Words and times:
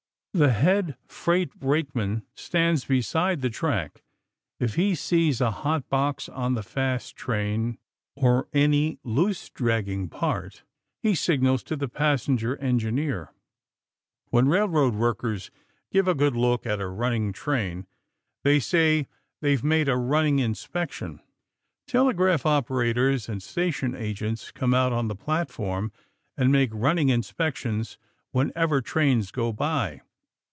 The 0.33 0.53
head 0.53 0.95
freight 1.09 1.59
brakeman 1.59 2.23
stands 2.35 2.85
beside 2.85 3.41
the 3.41 3.49
track. 3.49 4.01
If 4.61 4.75
he 4.75 4.95
sees 4.95 5.41
a 5.41 5.51
hot 5.51 5.89
box 5.89 6.29
on 6.29 6.53
the 6.53 6.63
fast 6.63 7.17
train 7.17 7.77
or 8.15 8.47
any 8.53 8.97
loose, 9.03 9.49
dragging 9.49 10.07
part 10.07 10.63
he 11.03 11.15
signals 11.15 11.63
to 11.63 11.75
the 11.75 11.89
passenger 11.89 12.55
engineer. 12.61 13.33
When 14.29 14.47
railroad 14.47 14.95
workers 14.95 15.51
give 15.91 16.07
a 16.07 16.15
good 16.15 16.37
look 16.37 16.65
at 16.65 16.79
a 16.79 16.87
running 16.87 17.33
train, 17.33 17.85
they 18.45 18.61
say 18.61 19.01
that 19.01 19.07
they've 19.41 19.63
made 19.65 19.89
a 19.89 19.97
running 19.97 20.39
inspection. 20.39 21.19
Telegraph 21.87 22.45
operators 22.45 23.27
and 23.27 23.43
station 23.43 23.95
agents 23.95 24.49
come 24.49 24.73
out 24.73 24.93
on 24.93 25.09
the 25.09 25.13
platform 25.15 25.91
and 26.37 26.53
make 26.53 26.69
running 26.73 27.09
inspections 27.09 27.97
whenever 28.31 28.79
trains 28.81 29.29
go 29.31 29.51
by. 29.51 29.99